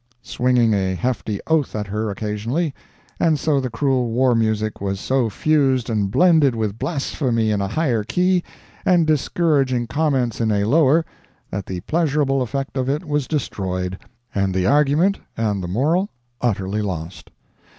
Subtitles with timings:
[0.23, 5.91] "—swinging a hefty oath at her occasionally—and so the cruel war music was so fused
[5.91, 8.43] and blended with blasphemy in a higher key,
[8.83, 11.05] and discouraging comments in a lower,
[11.51, 13.99] that the pleasurable effect of it was destroyed,
[14.33, 16.09] and the argument and the moral
[16.41, 17.29] utterly lost.